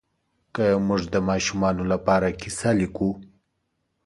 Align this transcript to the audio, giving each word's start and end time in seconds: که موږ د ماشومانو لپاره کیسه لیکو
که 0.55 0.65
موږ 0.87 1.01
د 1.13 1.15
ماشومانو 1.29 1.83
لپاره 1.91 2.27
کیسه 2.41 2.69
لیکو 2.79 3.09